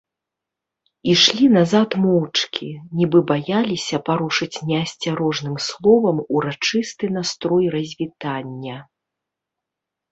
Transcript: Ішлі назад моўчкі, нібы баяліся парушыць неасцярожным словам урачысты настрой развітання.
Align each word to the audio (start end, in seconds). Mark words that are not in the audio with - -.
Ішлі 1.11 1.45
назад 1.57 1.89
моўчкі, 2.05 2.69
нібы 3.01 3.19
баяліся 3.33 4.01
парушыць 4.09 4.61
неасцярожным 4.71 5.55
словам 5.69 6.17
урачысты 6.35 7.05
настрой 7.21 7.65
развітання. 7.79 8.77